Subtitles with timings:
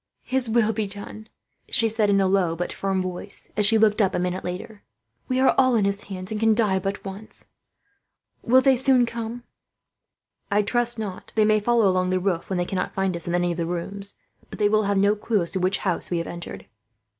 [0.23, 1.29] "His will be done,"
[1.69, 4.81] she said, in a low but firm voice, as she looked up a minute later.
[5.27, 7.45] "We are all in His hands, and can die but once.
[8.41, 9.43] Will they soon come?"
[10.49, 11.35] "I trust not," Philip said.
[11.35, 13.67] "They may follow along the roof, when they cannot find us in any of the
[13.67, 14.15] rooms;
[14.49, 16.65] but they will have no clue as to which house we have entered."